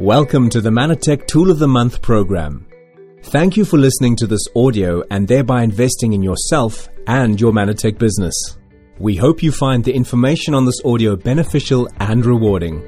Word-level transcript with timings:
Welcome 0.00 0.48
to 0.50 0.62
the 0.62 0.70
Mannatech 0.70 1.26
Tool 1.26 1.50
of 1.50 1.58
the 1.58 1.68
Month 1.68 2.00
program. 2.00 2.66
Thank 3.24 3.58
you 3.58 3.66
for 3.66 3.76
listening 3.76 4.16
to 4.16 4.26
this 4.26 4.40
audio 4.56 5.02
and 5.10 5.28
thereby 5.28 5.62
investing 5.62 6.14
in 6.14 6.22
yourself 6.22 6.88
and 7.06 7.38
your 7.38 7.52
Mannatech 7.52 7.98
business. 7.98 8.56
We 8.98 9.16
hope 9.16 9.42
you 9.42 9.52
find 9.52 9.84
the 9.84 9.92
information 9.92 10.54
on 10.54 10.64
this 10.64 10.80
audio 10.86 11.16
beneficial 11.16 11.86
and 11.98 12.24
rewarding. 12.24 12.80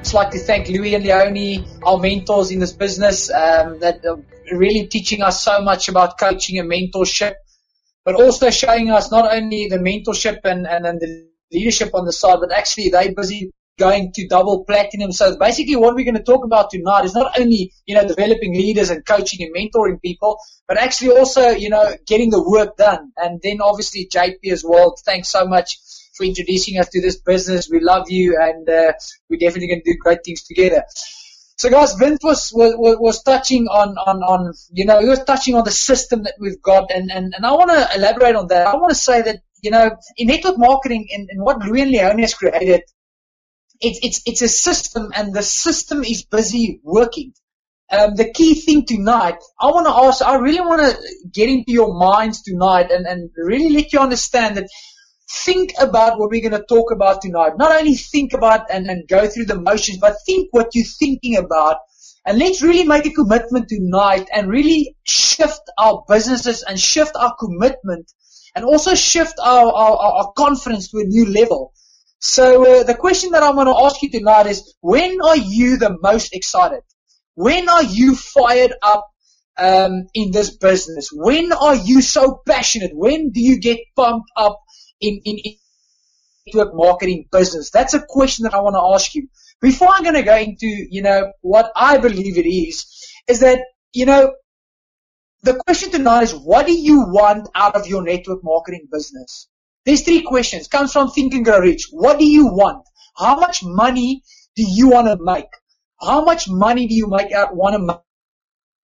I'd 0.00 0.12
like 0.12 0.32
to 0.32 0.40
thank 0.40 0.68
Louis 0.68 0.96
and 0.96 1.04
Leonie, 1.04 1.64
our 1.84 2.00
mentors 2.00 2.50
in 2.50 2.58
this 2.58 2.72
business, 2.72 3.30
um, 3.30 3.78
that 3.78 4.04
are 4.04 4.18
really 4.50 4.88
teaching 4.88 5.22
us 5.22 5.40
so 5.40 5.62
much 5.62 5.88
about 5.88 6.18
coaching 6.18 6.58
and 6.58 6.68
mentorship, 6.68 7.34
but 8.04 8.16
also 8.16 8.50
showing 8.50 8.90
us 8.90 9.12
not 9.12 9.32
only 9.32 9.68
the 9.68 9.78
mentorship 9.78 10.40
and, 10.42 10.66
and, 10.66 10.84
and 10.84 11.00
the 11.00 11.28
leadership 11.52 11.94
on 11.94 12.06
the 12.06 12.12
side, 12.12 12.38
but 12.40 12.50
actually 12.50 12.88
they're 12.88 13.14
busy 13.14 13.52
going 13.80 14.12
to 14.12 14.28
double 14.28 14.64
platinum. 14.64 15.10
So 15.10 15.36
basically 15.38 15.74
what 15.74 15.94
we're 15.94 16.04
going 16.04 16.22
to 16.22 16.22
talk 16.22 16.44
about 16.44 16.70
tonight 16.70 17.06
is 17.06 17.14
not 17.14 17.40
only, 17.40 17.72
you 17.86 17.94
know, 17.96 18.06
developing 18.06 18.52
leaders 18.52 18.90
and 18.90 19.04
coaching 19.04 19.40
and 19.42 19.54
mentoring 19.56 20.00
people, 20.02 20.38
but 20.68 20.76
actually 20.76 21.16
also, 21.16 21.48
you 21.48 21.70
know, 21.70 21.96
getting 22.06 22.30
the 22.30 22.42
work 22.42 22.76
done. 22.76 23.12
And 23.16 23.40
then 23.42 23.60
obviously 23.62 24.08
JP 24.14 24.52
as 24.52 24.62
well. 24.62 24.94
Thanks 25.04 25.30
so 25.30 25.46
much 25.46 25.78
for 26.14 26.24
introducing 26.24 26.78
us 26.78 26.90
to 26.90 27.00
this 27.00 27.18
business. 27.18 27.70
We 27.70 27.80
love 27.80 28.10
you 28.10 28.38
and 28.38 28.68
uh, 28.68 28.92
we're 29.30 29.40
definitely 29.40 29.68
going 29.68 29.82
to 29.82 29.92
do 29.92 29.98
great 29.98 30.20
things 30.24 30.44
together. 30.44 30.84
So 31.56 31.70
guys, 31.70 31.94
Vince 31.94 32.20
was, 32.22 32.52
was, 32.54 32.96
was 33.00 33.22
touching 33.22 33.66
on, 33.68 33.96
on, 33.96 34.22
on, 34.22 34.52
you 34.72 34.84
know, 34.84 35.00
he 35.00 35.08
was 35.08 35.24
touching 35.24 35.54
on 35.54 35.64
the 35.64 35.70
system 35.70 36.22
that 36.24 36.34
we've 36.38 36.62
got 36.62 36.90
and, 36.90 37.10
and, 37.10 37.34
and 37.34 37.44
I 37.44 37.52
want 37.52 37.70
to 37.70 37.96
elaborate 37.96 38.36
on 38.36 38.48
that. 38.48 38.66
I 38.66 38.76
want 38.76 38.90
to 38.90 38.94
say 38.94 39.22
that, 39.22 39.40
you 39.62 39.70
know, 39.70 39.90
in 40.16 40.28
network 40.28 40.58
marketing 40.58 41.08
and, 41.12 41.28
and 41.30 41.42
what 41.42 41.58
Louis 41.58 41.82
and 41.82 41.90
Leonie 41.90 42.22
has 42.22 42.34
created, 42.34 42.82
it's, 43.80 43.98
it's, 44.02 44.22
it's 44.26 44.42
a 44.42 44.48
system 44.48 45.10
and 45.14 45.34
the 45.34 45.42
system 45.42 46.04
is 46.04 46.24
busy 46.24 46.80
working. 46.82 47.32
Um, 47.92 48.14
the 48.14 48.30
key 48.30 48.54
thing 48.54 48.86
tonight, 48.86 49.36
I 49.60 49.66
want 49.66 49.86
to 49.86 49.92
ask, 49.92 50.22
I 50.22 50.36
really 50.36 50.60
want 50.60 50.82
to 50.82 51.28
get 51.32 51.48
into 51.48 51.72
your 51.72 51.92
minds 51.98 52.42
tonight 52.42 52.90
and, 52.90 53.04
and 53.06 53.30
really 53.36 53.70
let 53.70 53.92
you 53.92 53.98
understand 53.98 54.56
that 54.58 54.68
think 55.44 55.72
about 55.80 56.18
what 56.18 56.30
we're 56.30 56.48
going 56.48 56.60
to 56.60 56.66
talk 56.68 56.92
about 56.92 57.22
tonight. 57.22 57.52
Not 57.56 57.72
only 57.72 57.94
think 57.94 58.32
about 58.32 58.70
and, 58.70 58.88
and 58.88 59.08
go 59.08 59.26
through 59.26 59.46
the 59.46 59.60
motions, 59.60 59.98
but 59.98 60.16
think 60.26 60.48
what 60.52 60.68
you're 60.74 60.84
thinking 60.84 61.36
about. 61.36 61.78
And 62.26 62.38
let's 62.38 62.62
really 62.62 62.84
make 62.84 63.06
a 63.06 63.10
commitment 63.10 63.68
tonight 63.68 64.28
and 64.32 64.48
really 64.48 64.96
shift 65.04 65.62
our 65.78 66.04
businesses 66.08 66.62
and 66.62 66.78
shift 66.78 67.12
our 67.16 67.34
commitment 67.36 68.12
and 68.54 68.64
also 68.64 68.94
shift 68.94 69.34
our, 69.42 69.72
our, 69.72 69.96
our 69.96 70.32
confidence 70.36 70.90
to 70.90 70.98
a 70.98 71.04
new 71.04 71.26
level. 71.26 71.72
So 72.20 72.80
uh, 72.80 72.84
the 72.84 72.94
question 72.94 73.30
that 73.30 73.42
I'm 73.42 73.54
going 73.54 73.66
to 73.66 73.82
ask 73.84 74.02
you 74.02 74.10
tonight 74.10 74.46
is, 74.46 74.74
when 74.80 75.18
are 75.22 75.38
you 75.38 75.78
the 75.78 75.96
most 76.02 76.34
excited? 76.34 76.82
When 77.34 77.68
are 77.68 77.82
you 77.82 78.14
fired 78.14 78.74
up 78.82 79.08
um, 79.58 80.06
in 80.12 80.30
this 80.30 80.56
business? 80.56 81.08
When 81.12 81.52
are 81.52 81.74
you 81.74 82.02
so 82.02 82.42
passionate? 82.46 82.90
When 82.94 83.30
do 83.30 83.40
you 83.40 83.58
get 83.58 83.78
pumped 83.96 84.30
up 84.36 84.60
in, 85.00 85.20
in, 85.24 85.38
in 85.38 85.54
network 86.46 86.74
marketing 86.74 87.26
business? 87.32 87.70
That's 87.70 87.94
a 87.94 88.04
question 88.06 88.44
that 88.44 88.54
I 88.54 88.60
want 88.60 88.74
to 88.74 88.94
ask 88.94 89.14
you. 89.14 89.28
Before 89.62 89.88
I'm 89.90 90.02
going 90.02 90.14
to 90.14 90.22
go 90.22 90.36
into, 90.36 90.66
you 90.66 91.02
know, 91.02 91.32
what 91.40 91.72
I 91.74 91.98
believe 91.98 92.36
it 92.36 92.48
is, 92.48 92.84
is 93.28 93.40
that, 93.40 93.60
you 93.94 94.04
know, 94.06 94.34
the 95.42 95.54
question 95.54 95.90
tonight 95.90 96.24
is, 96.24 96.34
what 96.34 96.66
do 96.66 96.72
you 96.72 97.06
want 97.08 97.48
out 97.54 97.76
of 97.76 97.86
your 97.86 98.02
network 98.02 98.44
marketing 98.44 98.88
business? 98.92 99.48
There's 99.86 100.02
three 100.02 100.22
questions. 100.22 100.68
Comes 100.68 100.92
from 100.92 101.10
Think 101.10 101.34
and 101.34 101.44
Grow 101.44 101.58
Rich. 101.58 101.88
What 101.90 102.18
do 102.18 102.26
you 102.26 102.46
want? 102.46 102.84
How 103.16 103.38
much 103.38 103.60
money 103.62 104.22
do 104.56 104.62
you 104.66 104.90
want 104.90 105.06
to 105.06 105.16
make? 105.22 105.46
How 106.00 106.24
much 106.24 106.48
money 106.48 106.86
do 106.86 106.94
you 106.94 107.08
make 107.08 107.32
out 107.32 107.54
want 107.54 107.74
to 107.74 108.00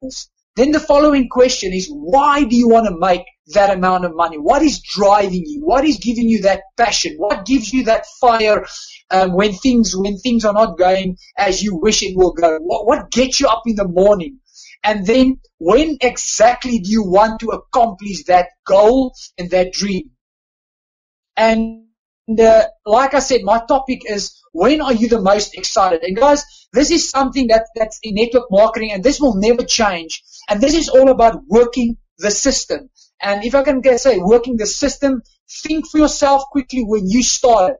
make? 0.03 0.12
Then 0.56 0.73
the 0.73 0.81
following 0.81 1.29
question 1.29 1.75
is, 1.75 1.89
why 1.91 2.45
do 2.45 2.56
you 2.56 2.69
want 2.69 2.87
to 2.87 2.99
make 2.99 3.23
that 3.49 3.71
amount 3.71 4.06
of 4.06 4.15
money? 4.15 4.39
What 4.39 4.62
is 4.62 4.81
driving 4.81 5.43
you? 5.45 5.61
What 5.62 5.85
is 5.85 5.99
giving 5.99 6.29
you 6.31 6.43
that 6.43 6.62
passion? 6.79 7.17
What 7.19 7.45
gives 7.45 7.73
you 7.73 7.85
that 7.85 8.06
fire 8.21 8.65
um, 9.11 9.35
when 9.35 9.53
things 9.53 9.93
when 9.95 10.17
things 10.17 10.47
are 10.47 10.55
not 10.55 10.79
going 10.79 11.19
as 11.37 11.62
you 11.62 11.77
wish 11.77 12.03
it 12.03 12.17
will 12.17 12.33
go? 12.33 12.59
What, 12.59 12.87
what 12.87 13.11
gets 13.11 13.39
you 13.39 13.49
up 13.49 13.62
in 13.67 13.77
the 13.77 13.87
morning? 13.87 14.41
And 14.83 15.06
then 15.06 15.41
when 15.59 15.99
exactly 16.01 16.79
do 16.79 16.91
you 16.91 17.05
want 17.05 17.41
to 17.41 17.49
accomplish 17.49 18.25
that 18.25 18.49
goal 18.67 19.12
and 19.37 19.51
that 19.51 19.73
dream? 19.73 20.11
And 21.37 21.87
uh, 22.41 22.65
like 22.85 23.15
I 23.15 23.21
said, 23.21 23.43
my 23.43 23.63
topic 23.69 24.03
is 24.11 24.41
when 24.53 24.81
are 24.81 24.93
you 24.93 25.09
the 25.09 25.21
most 25.21 25.55
excited? 25.57 26.03
And 26.03 26.17
guys, 26.17 26.45
this 26.73 26.91
is 26.91 27.11
something 27.11 27.49
that, 27.49 27.67
that's 27.75 27.99
in 28.03 28.15
network 28.15 28.51
marketing 28.51 28.93
and 28.93 29.03
this 29.03 29.21
will 29.21 29.37
never 29.37 29.63
change. 29.65 30.23
And 30.49 30.61
this 30.61 30.75
is 30.75 30.89
all 30.89 31.11
about 31.11 31.43
working 31.47 31.97
the 32.19 32.31
system. 32.31 32.91
And 33.23 33.45
if 33.45 33.55
I 33.55 33.63
can 33.63 33.83
say 33.99 34.19
working 34.19 34.57
the 34.57 34.67
system, 34.67 35.23
think 35.63 35.89
for 35.89 35.99
yourself 35.99 36.45
quickly 36.51 36.83
when 36.85 37.09
you 37.09 37.23
started. 37.23 37.77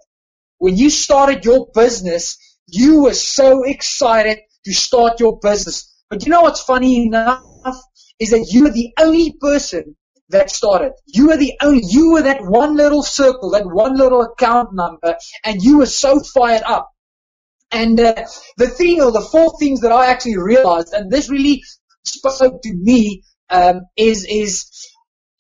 When 0.59 0.77
you 0.77 0.89
started 0.91 1.45
your 1.45 1.69
business, 1.75 2.39
you 2.67 3.03
were 3.03 3.15
so 3.15 3.65
excited 3.65 4.39
to 4.65 4.73
start 4.73 5.21
your 5.21 5.39
business. 5.41 6.03
But 6.09 6.25
you 6.25 6.31
know 6.33 6.43
what's 6.43 6.63
funny 6.63 7.07
enough 7.07 7.43
is 8.19 8.31
that 8.31 8.49
you 8.51 8.67
are 8.67 8.71
the 8.71 8.93
only 8.99 9.37
person 9.39 9.97
that 10.31 10.51
started. 10.51 10.93
You 11.07 11.29
were 11.29 11.37
the 11.37 11.55
only, 11.63 11.83
you 11.87 12.13
were 12.13 12.23
that 12.23 12.43
one 12.43 12.77
little 12.77 13.03
circle, 13.03 13.51
that 13.51 13.67
one 13.67 13.97
little 13.97 14.23
account 14.23 14.71
number, 14.73 15.17
and 15.45 15.63
you 15.63 15.79
were 15.79 15.87
so 15.87 16.21
fired 16.21 16.63
up. 16.63 16.91
And 17.71 17.99
uh, 17.99 18.27
the 18.57 18.69
thing, 18.69 19.03
or 19.03 19.11
the 19.13 19.21
four 19.21 19.59
things 19.59 19.81
that 19.81 19.93
I 19.93 20.07
actually 20.07 20.39
realized, 20.39 20.93
and 20.93 21.11
this 21.11 21.31
really 21.31 21.63
spoke 22.05 22.63
to 22.63 22.75
me, 22.75 23.23
um, 23.51 23.83
is 23.97 24.25
is 24.29 24.67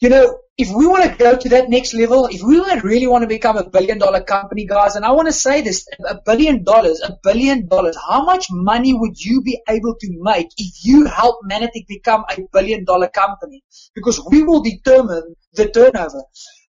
you 0.00 0.08
know 0.08 0.38
if 0.58 0.70
we 0.70 0.86
want 0.86 1.04
to 1.04 1.18
go 1.18 1.36
to 1.36 1.48
that 1.50 1.68
next 1.68 1.92
level, 1.92 2.26
if 2.26 2.42
we 2.42 2.58
really 2.82 3.06
want 3.06 3.22
to 3.22 3.28
become 3.28 3.58
a 3.58 3.68
billion 3.68 3.98
dollar 3.98 4.22
company, 4.22 4.64
guys, 4.64 4.96
and 4.96 5.04
I 5.04 5.10
want 5.10 5.28
to 5.28 5.32
say 5.32 5.60
this, 5.60 5.86
a 6.08 6.18
billion 6.24 6.64
dollars, 6.64 7.00
a 7.02 7.18
billion 7.22 7.68
dollars, 7.68 7.96
how 8.08 8.24
much 8.24 8.46
money 8.50 8.94
would 8.94 9.22
you 9.22 9.42
be 9.42 9.60
able 9.68 9.96
to 9.96 10.08
make 10.22 10.48
if 10.56 10.82
you 10.82 11.04
help 11.04 11.40
Mannatech 11.50 11.86
become 11.86 12.24
a 12.30 12.40
billion 12.54 12.84
dollar 12.84 13.08
company? 13.08 13.62
Because 13.94 14.18
we 14.30 14.42
will 14.44 14.62
determine 14.62 15.34
the 15.52 15.68
turnover. 15.68 16.22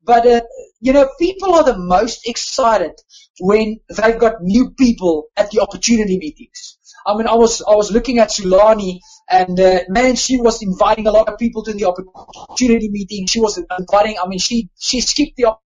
But, 0.02 0.26
uh, 0.26 0.40
you 0.80 0.92
know, 0.94 1.10
people 1.18 1.54
are 1.54 1.64
the 1.64 1.76
most 1.76 2.26
excited 2.26 2.92
when 3.38 3.80
they've 3.90 4.18
got 4.18 4.40
new 4.40 4.70
people 4.70 5.24
at 5.36 5.50
the 5.50 5.60
opportunity 5.60 6.18
meetings. 6.18 6.78
I 7.06 7.16
mean, 7.16 7.26
I 7.26 7.34
was, 7.34 7.60
I 7.60 7.74
was 7.74 7.92
looking 7.92 8.18
at 8.18 8.30
Sulani 8.30 9.00
and, 9.28 9.58
uh, 9.58 9.80
man, 9.88 10.16
she 10.16 10.40
was 10.40 10.62
inviting 10.62 11.06
a 11.06 11.12
lot 11.12 11.28
of 11.28 11.38
people 11.38 11.64
to 11.64 11.72
the 11.72 11.86
opportunity 11.86 12.88
meeting. 12.90 13.26
She 13.26 13.40
was 13.40 13.58
inviting, 13.58 14.16
I 14.22 14.28
mean, 14.28 14.38
she, 14.38 14.68
she 14.78 15.00
skipped 15.00 15.36
the 15.36 15.56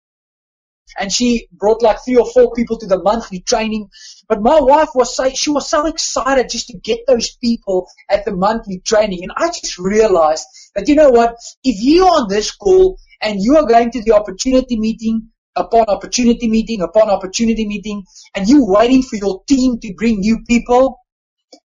and 0.98 1.12
she 1.12 1.48
brought 1.52 1.82
like 1.82 1.98
three 2.04 2.16
or 2.16 2.26
four 2.26 2.52
people 2.54 2.78
to 2.78 2.86
the 2.86 3.02
monthly 3.02 3.41
training. 3.41 3.88
But 4.28 4.42
my 4.42 4.60
wife 4.60 4.91
was 4.94 5.16
say 5.16 5.34
she 5.34 5.50
was 5.50 5.68
so 5.68 5.86
excited 5.86 6.48
just 6.50 6.68
to 6.68 6.78
get 6.78 7.00
those 7.06 7.36
people 7.36 7.88
at 8.08 8.24
the 8.24 8.34
monthly 8.34 8.80
training. 8.84 9.20
And 9.22 9.32
I 9.36 9.48
just 9.48 9.78
realized 9.78 10.44
that 10.74 10.88
you 10.88 10.94
know 10.94 11.10
what? 11.10 11.36
If 11.62 11.82
you 11.82 12.06
are 12.06 12.22
on 12.22 12.28
this 12.28 12.50
call 12.50 12.98
and 13.20 13.41
you 13.41 13.56
are 13.56 13.66
going 13.66 13.91
to 13.92 14.02
the 14.02 14.12
opportunity 14.12 14.78
meeting 14.78 15.28
upon 15.56 15.86
opportunity 15.86 16.48
meeting 16.48 16.82
upon 16.82 17.10
opportunity 17.10 17.66
meeting 17.66 18.04
and 18.34 18.48
you're 18.48 18.66
waiting 18.66 19.02
for 19.02 19.16
your 19.16 19.42
team 19.48 19.78
to 19.80 19.92
bring 19.94 20.20
new 20.20 20.38
people, 20.47 21.00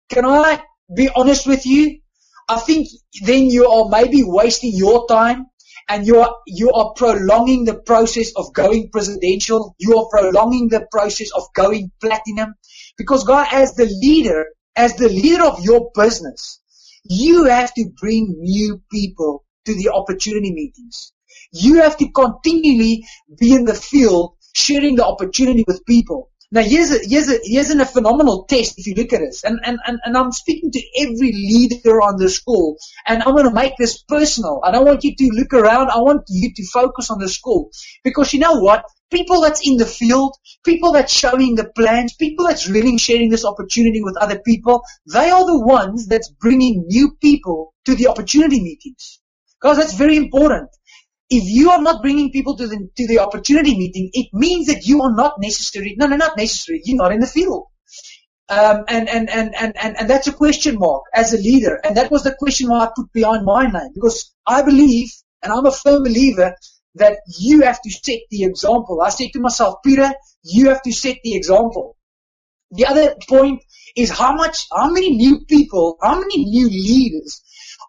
can 0.09 0.25
I 0.25 0.63
be 0.95 1.09
honest 1.15 1.47
with 1.47 1.67
you? 1.67 2.01
I 2.49 2.59
think 2.59 2.89
then 3.23 3.47
you 3.47 3.69
are 3.69 3.89
maybe 3.89 4.23
wasting 4.25 4.73
your 4.75 5.07
time 5.09 5.47
and 5.89 6.07
you 6.07 6.19
are, 6.21 6.37
you 6.47 6.71
are 6.73 6.93
prolonging 6.95 7.65
the 7.65 7.75
process 7.75 8.33
of 8.37 8.53
going 8.53 8.91
presidential. 8.91 9.75
You 9.79 9.99
are 9.99 10.09
prolonging 10.11 10.69
the 10.69 10.87
process 10.91 11.31
of 11.33 11.45
going 11.55 11.91
platinum 12.01 12.55
because 12.97 13.25
God, 13.25 13.49
as 13.53 13.75
the 13.75 13.87
leader, 13.87 14.47
as 14.77 14.97
the 14.97 15.09
leader 15.09 15.45
of 15.45 15.65
your 15.65 15.91
business, 15.95 16.61
you 17.05 17.45
have 17.45 17.73
to 17.75 17.91
bring 18.01 18.37
new 18.39 18.83
people 18.91 19.45
to 19.65 19.75
the 19.75 19.91
opportunity 19.93 20.53
meetings. 20.53 21.13
You 21.53 21.83
have 21.83 21.97
to 21.99 22.11
continually 22.11 23.05
be 23.39 23.53
in 23.53 23.65
the 23.65 23.75
field 23.75 24.37
sharing 24.55 24.97
the 24.97 25.07
opportunity 25.07 25.65
with 25.67 25.85
people. 25.87 26.31
Now 26.53 26.63
here's 26.63 26.93
a, 26.93 26.99
here's 27.03 27.29
a, 27.29 27.39
here's 27.43 27.71
a 27.71 27.85
phenomenal 27.85 28.45
test 28.45 28.79
if 28.79 28.87
you 28.87 28.95
look 28.95 29.13
at 29.13 29.21
this. 29.21 29.43
And, 29.43 29.59
and, 29.65 29.79
and, 29.87 29.99
and 30.05 30.17
I'm 30.17 30.33
speaking 30.33 30.71
to 30.73 30.83
every 31.01 31.33
leader 31.33 32.01
on 32.01 32.19
the 32.19 32.29
school 32.29 32.77
and 33.07 33.23
I'm 33.23 33.33
going 33.33 33.49
to 33.49 33.55
make 33.55 33.77
this 33.77 34.03
personal. 34.03 34.61
I 34.63 34.71
don't 34.71 34.87
want 34.87 35.03
you 35.05 35.17
to 35.17 35.29
look 35.33 35.53
around. 35.53 35.91
I 35.91 35.99
want 35.99 36.23
you 36.29 36.53
to 36.55 36.67
focus 36.67 37.11
on 37.11 37.19
the 37.19 37.29
school 37.29 37.71
because 38.05 38.33
you 38.33 38.41
know 38.41 38.61
what? 38.61 38.85
People 39.11 39.41
that's 39.41 39.67
in 39.67 39.77
the 39.77 39.87
field, 39.87 40.35
people 40.65 40.93
that's 40.93 41.13
showing 41.13 41.55
the 41.55 41.71
plans, 41.77 42.15
people 42.15 42.47
that's 42.47 42.69
really 42.69 42.99
sharing 42.99 43.31
this 43.31 43.45
opportunity 43.45 44.03
with 44.03 44.17
other 44.17 44.41
people, 44.45 44.83
they 45.13 45.31
are 45.31 45.47
the 45.47 45.61
ones 45.61 46.07
that's 46.07 46.31
bringing 46.31 46.85
new 46.87 47.17
people 47.21 47.75
to 47.87 47.95
the 47.95 48.09
opportunity 48.09 48.61
meetings. 48.61 49.21
Because 49.61 49.79
that's 49.79 49.95
very 49.95 50.17
important 50.17 50.71
if 51.29 51.45
you 51.45 51.71
are 51.71 51.83
not 51.83 52.03
bringing 52.03 52.31
people 52.31 52.57
to 52.57 52.67
the, 52.67 52.89
to 52.97 53.07
the 53.07 53.19
opportunity 53.19 53.77
meeting, 53.77 54.11
it 54.13 54.29
means 54.33 54.67
that 54.67 54.87
you 54.87 55.03
are 55.03 55.15
not 55.15 55.35
necessary. 55.41 55.97
No, 55.99 56.07
no, 56.07 56.17
not 56.17 56.37
necessary. 56.37 56.81
You're 56.85 56.99
not 56.99 57.13
in 57.13 57.21
the 57.21 57.27
field. 57.27 57.67
Um, 58.49 58.85
and, 58.87 59.09
and, 59.09 59.29
and, 59.29 59.55
and, 59.57 59.75
and, 59.77 59.97
and 59.99 60.09
that's 60.09 60.29
a 60.29 60.33
question 60.33 60.79
mark 60.79 61.03
as 61.13 61.33
a 61.33 61.39
leader. 61.39 61.81
And 61.83 61.97
that 61.97 62.13
was 62.13 62.23
the 62.23 62.35
question 62.39 62.69
mark 62.69 62.91
I 62.91 62.93
put 62.95 63.13
behind 63.13 63.45
my 63.45 63.65
name 63.65 63.91
because 63.93 64.33
I 64.47 64.63
believe, 64.63 65.11
and 65.43 65.53
I'm 65.53 65.67
a 65.67 65.73
firm 65.73 66.05
believer, 66.05 66.55
that 66.95 67.19
you 67.39 67.63
have 67.63 67.81
to 67.83 67.91
set 67.91 68.21
the 68.31 68.45
example. 68.45 69.03
I 69.03 69.11
said 69.11 69.31
to 69.33 69.41
myself, 69.41 69.77
Peter, 69.85 70.13
you 70.43 70.69
have 70.69 70.83
to 70.83 70.93
set 70.93 71.17
the 71.25 71.35
example. 71.35 71.97
The 72.71 72.87
other 72.87 73.17
point 73.29 73.63
is 73.97 74.11
how 74.11 74.35
much, 74.35 74.67
how 74.73 74.91
many 74.91 75.17
new 75.17 75.45
people, 75.47 75.99
how 76.01 76.19
many 76.19 76.45
new 76.45 76.69
leaders 76.69 77.43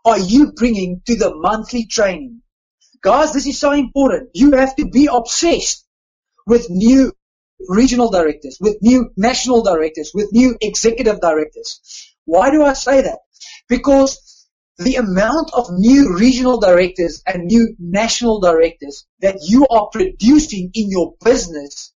are 0.06 0.19
you 0.19 0.54
bringing 0.54 1.01
to 1.06 1.16
the 1.16 1.34
monthly 1.36 1.86
training? 1.86 2.42
Guys, 3.02 3.34
this 3.34 3.48
is 3.48 3.60
so 3.60 3.72
important. 3.72 4.30
You 4.34 4.52
have 4.54 4.76
to 4.78 4.88
be 4.88 5.08
obsessed 5.12 5.86
with 6.46 6.70
new 6.70 7.14
regional 7.68 8.10
directors, 8.10 8.58
with 8.60 8.78
new 8.82 9.10
national 9.18 9.64
directors, 9.64 10.12
with 10.14 10.30
new 10.32 10.58
executive 10.62 11.20
directors. 11.20 12.16
Why 12.26 12.52
do 12.52 12.64
I 12.64 12.74
say 12.74 13.02
that? 13.02 13.20
Because 13.68 14.48
the 14.78 14.96
amount 14.96 15.52
of 15.54 15.68
new 15.72 16.16
regional 16.16 16.60
directors 16.60 17.24
and 17.26 17.46
new 17.46 17.76
national 17.80 18.40
directors 18.40 19.06
that 19.22 19.40
you 19.42 19.66
are 19.68 19.90
producing 19.92 20.72
in 20.74 20.90
your 20.90 21.16
business 21.24 21.94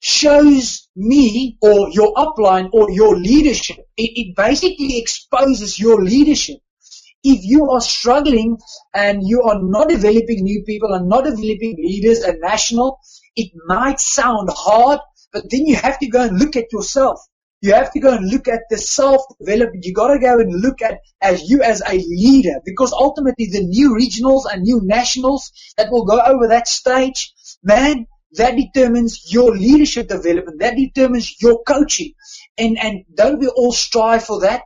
shows 0.00 0.88
me 0.96 1.56
or 1.62 1.88
your 1.90 2.14
upline 2.14 2.68
or 2.72 2.90
your 2.90 3.16
leadership. 3.16 3.78
It, 3.96 4.10
it 4.16 4.36
basically 4.36 4.98
exposes 4.98 5.78
your 5.78 6.02
leadership. 6.02 6.58
If 7.28 7.40
you 7.42 7.70
are 7.70 7.80
struggling 7.80 8.58
and 8.94 9.20
you 9.30 9.42
are 9.42 9.60
not 9.60 9.88
developing 9.88 10.44
new 10.44 10.62
people 10.64 10.94
and 10.94 11.08
not 11.08 11.24
developing 11.24 11.74
leaders 11.76 12.20
and 12.20 12.40
national, 12.40 13.00
it 13.34 13.50
might 13.66 13.98
sound 13.98 14.48
hard, 14.52 15.00
but 15.32 15.50
then 15.50 15.66
you 15.66 15.74
have 15.74 15.98
to 15.98 16.06
go 16.06 16.22
and 16.22 16.38
look 16.38 16.54
at 16.54 16.72
yourself. 16.72 17.18
You 17.62 17.72
have 17.74 17.90
to 17.94 18.00
go 18.00 18.14
and 18.14 18.30
look 18.30 18.46
at 18.46 18.60
the 18.70 18.78
self-development. 18.78 19.84
You 19.84 19.92
got 19.92 20.12
to 20.12 20.20
go 20.20 20.38
and 20.38 20.62
look 20.62 20.82
at 20.82 21.00
as 21.20 21.50
you 21.50 21.62
as 21.62 21.82
a 21.84 21.94
leader, 21.94 22.60
because 22.64 22.92
ultimately 22.92 23.46
the 23.50 23.64
new 23.64 23.96
regionals 24.02 24.42
and 24.50 24.62
new 24.62 24.80
nationals 24.84 25.50
that 25.76 25.90
will 25.90 26.04
go 26.04 26.20
over 26.20 26.46
that 26.48 26.68
stage, 26.68 27.32
man, 27.64 28.06
that 28.34 28.54
determines 28.56 29.32
your 29.32 29.50
leadership 29.50 30.06
development. 30.08 30.60
That 30.60 30.76
determines 30.76 31.34
your 31.42 31.62
coaching. 31.64 32.12
And, 32.56 32.78
and 32.78 33.04
don't 33.12 33.40
we 33.40 33.48
all 33.48 33.72
strive 33.72 34.24
for 34.24 34.42
that? 34.42 34.62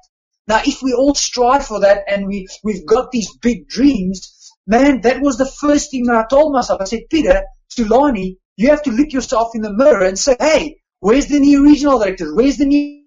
Now, 0.50 0.62
if 0.66 0.82
we 0.82 0.92
all 0.92 1.14
strive 1.14 1.64
for 1.64 1.78
that 1.78 2.02
and 2.08 2.26
we, 2.26 2.48
we've 2.64 2.84
got 2.84 3.12
these 3.12 3.36
big 3.36 3.68
dreams, 3.68 4.52
man, 4.66 5.02
that 5.02 5.20
was 5.20 5.38
the 5.38 5.46
first 5.46 5.92
thing 5.92 6.06
that 6.06 6.16
I 6.16 6.26
told 6.28 6.52
myself. 6.52 6.80
I 6.80 6.86
said, 6.86 7.02
Peter, 7.08 7.44
Sulani, 7.72 8.34
you 8.56 8.70
have 8.70 8.82
to 8.82 8.90
look 8.90 9.12
yourself 9.12 9.52
in 9.54 9.62
the 9.62 9.72
mirror 9.72 10.02
and 10.02 10.18
say, 10.18 10.34
hey, 10.40 10.78
where's 10.98 11.28
the 11.28 11.38
new 11.38 11.62
regional 11.62 12.00
directors? 12.00 12.32
Where's 12.34 12.56
the 12.56 12.64
new, 12.64 13.04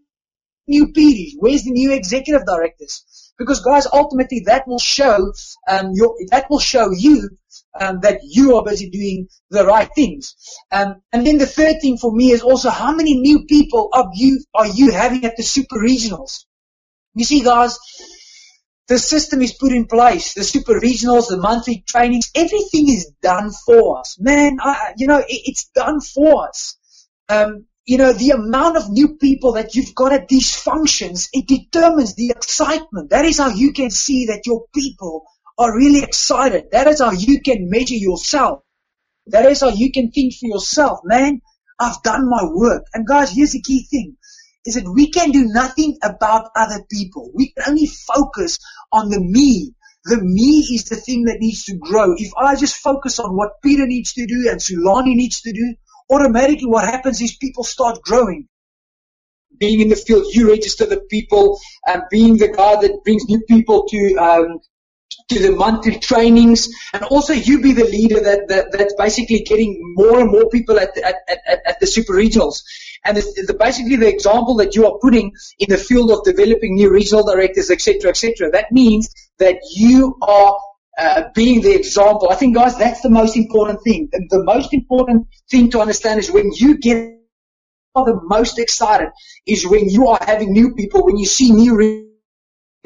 new 0.70 0.94
PDs? 0.94 1.32
Where's 1.38 1.64
the 1.64 1.72
new 1.72 1.92
executive 1.92 2.46
directors? 2.46 3.34
Because 3.38 3.60
guys, 3.60 3.88
ultimately 3.92 4.44
that 4.46 4.66
will 4.66 4.80
show, 4.80 5.34
um, 5.68 5.92
your, 5.96 6.16
that 6.32 6.50
will 6.50 6.60
show 6.60 6.92
you 6.92 7.28
um, 7.78 8.00
that 8.04 8.22
you 8.24 8.56
are 8.56 8.64
busy 8.64 8.90
doing 8.90 9.28
the 9.50 9.66
right 9.66 9.90
things. 9.94 10.34
Um, 10.72 11.02
and 11.12 11.28
then 11.28 11.40
the 11.40 11.46
third 11.46 11.82
thing 11.82 11.98
for 11.98 12.16
me 12.16 12.32
is 12.32 12.42
also 12.42 12.70
how 12.70 12.96
many 12.96 13.20
new 13.20 13.44
people 13.48 13.90
are 13.92 14.08
you 14.14 14.42
are 14.54 14.68
you 14.68 14.94
having 14.94 15.26
at 15.26 15.36
the 15.36 15.44
super 15.44 15.76
regionals? 15.76 16.46
You 17.16 17.26
see, 17.26 17.44
guys, 17.44 17.78
the 18.88 18.98
system 18.98 19.42
is 19.42 19.54
put 19.54 19.72
in 19.72 19.86
place. 19.86 20.34
The 20.34 20.44
super 20.44 20.80
regionals, 20.80 21.30
the 21.30 21.38
monthly 21.38 21.84
trainings, 21.88 22.32
everything 22.36 22.90
is 22.90 23.12
done 23.22 23.52
for 23.66 24.00
us. 24.00 24.18
Man, 24.20 24.58
I, 24.62 24.94
you 24.98 25.08
know, 25.08 25.20
it, 25.20 25.26
it's 25.30 25.70
done 25.70 26.02
for 26.02 26.48
us. 26.48 26.78
Um, 27.30 27.66
you 27.86 27.98
know, 27.98 28.14
the 28.14 28.32
amount 28.32 28.78
of 28.78 28.90
new 28.90 29.18
people 29.18 29.54
that 29.54 29.76
you've 29.76 29.94
got 29.94 30.14
at 30.14 30.28
these 30.28 30.56
functions, 30.56 31.30
it 31.34 31.48
determines 31.48 32.16
the 32.16 32.30
excitement. 32.30 33.10
That 33.10 33.26
is 33.26 33.38
how 33.38 33.50
you 33.50 33.74
can 33.74 33.90
see 33.90 34.28
that 34.28 34.44
your 34.46 34.66
people 34.74 35.26
are 35.58 35.76
really 35.76 36.02
excited. 36.02 36.66
That 36.72 36.88
is 36.88 37.00
how 37.02 37.12
you 37.12 37.42
can 37.42 37.70
measure 37.70 37.96
yourself. 37.96 38.64
That 39.28 39.46
is 39.46 39.62
how 39.62 39.70
you 39.70 39.92
can 39.92 40.12
think 40.12 40.34
for 40.34 40.48
yourself, 40.48 41.00
man. 41.04 41.42
I've 41.80 42.02
done 42.04 42.30
my 42.30 42.44
work. 42.44 42.86
And 42.94 43.06
guys, 43.06 43.32
here's 43.32 43.52
the 43.52 43.62
key 43.62 43.86
thing 43.90 44.18
is 44.66 44.76
that 44.76 44.92
we 44.92 45.10
can 45.10 45.32
do 45.32 45.46
nothing 45.46 45.98
about 46.04 46.50
other 46.56 46.84
people. 46.90 47.32
We 47.34 47.52
can 47.52 47.64
only 47.70 47.88
focus 47.88 48.60
on 48.92 49.10
the 49.10 49.20
me. 49.20 49.74
The 50.06 50.18
me 50.22 50.60
is 50.74 50.86
the 50.86 50.96
thing 50.96 51.26
that 51.26 51.38
needs 51.40 51.66
to 51.66 51.78
grow. 51.78 52.14
If 52.18 52.32
I 52.38 52.56
just 52.56 52.78
focus 52.78 53.20
on 53.20 53.36
what 53.36 53.62
Peter 53.62 53.88
needs 53.88 54.14
to 54.14 54.26
do 54.26 54.50
and 54.50 54.60
Sulani 54.60 55.16
needs 55.16 55.42
to 55.42 55.54
do, 55.54 55.76
automatically 56.12 56.68
what 56.68 56.86
happens 56.86 57.22
is 57.22 57.36
people 57.38 57.64
start 57.64 58.02
growing. 58.02 58.48
Being 59.60 59.82
in 59.82 59.90
the 59.90 59.96
field, 59.96 60.26
you 60.34 60.50
register 60.50 60.86
the 60.86 61.00
people, 61.10 61.60
and 61.86 62.02
being 62.10 62.38
the 62.38 62.48
guy 62.50 62.82
that 62.82 63.04
brings 63.06 63.24
new 63.26 63.42
people 63.48 63.86
to 63.88 64.16
um, 64.16 64.60
to 65.30 65.40
the 65.40 65.52
monthly 65.52 66.00
trainings, 66.00 66.70
and 66.92 67.04
also 67.04 67.34
you 67.34 67.62
be 67.62 67.72
the 67.72 67.86
leader 67.86 68.20
that, 68.20 68.48
that 68.48 68.72
that's 68.72 68.96
basically 68.98 69.42
getting 69.42 69.80
more 69.96 70.20
and 70.20 70.32
more 70.32 70.50
people 70.50 70.80
at 70.80 70.98
at, 70.98 71.16
at, 71.28 71.62
at 71.66 71.80
the 71.80 71.88
super 71.88 72.14
regionals. 72.14 72.64
And 73.06 73.18
basically 73.60 73.98
the 73.98 74.08
example 74.08 74.56
that 74.56 74.76
you 74.76 74.86
are 74.86 74.98
putting 75.02 75.34
in 75.60 75.70
the 75.70 75.78
field 75.78 76.10
of 76.12 76.24
developing 76.24 76.76
new 76.76 76.90
regional 76.92 77.26
directors, 77.26 77.70
etc., 77.70 78.12
etc. 78.12 78.52
That 78.52 78.72
means 78.72 79.14
that 79.40 79.58
you 79.76 80.18
are 80.22 80.58
uh, 80.98 81.24
being 81.36 81.62
the 81.62 81.74
example. 81.74 82.30
I 82.30 82.36
think, 82.36 82.56
guys, 82.56 82.78
that's 82.78 83.02
the 83.02 83.10
most 83.10 83.36
important 83.36 83.82
thing. 83.84 84.10
The 84.12 84.44
most 84.44 84.74
important 84.74 85.28
thing 85.50 85.72
to 85.72 85.82
understand 85.82 86.20
is 86.20 86.32
when 86.32 86.52
you 86.54 86.78
get 86.78 87.20
the 87.96 88.20
most 88.24 88.58
excited 88.58 89.10
is 89.46 89.68
when 89.68 89.90
you 89.90 90.08
are 90.08 90.20
having 90.22 90.52
new 90.52 90.74
people, 90.74 91.06
when 91.06 91.18
you 91.18 91.26
see 91.26 91.52
new 91.52 92.10